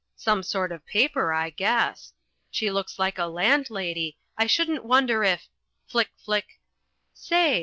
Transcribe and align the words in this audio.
some 0.15 0.41
sort 0.41 0.71
of 0.71 0.83
paper, 0.87 1.31
I 1.31 1.51
guess 1.51 2.11
she 2.49 2.71
looks 2.71 2.97
like 2.97 3.19
a 3.19 3.27
landlady, 3.27 4.17
I 4.35 4.47
shouldn't 4.47 4.83
wonder 4.83 5.23
if 5.23 5.47
Flick, 5.85 6.09
flick! 6.17 6.59
Say! 7.13 7.59